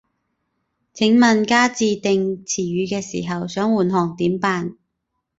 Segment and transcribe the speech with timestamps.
[0.93, 4.77] 請問加自訂詞語嘅時候，想換行點辦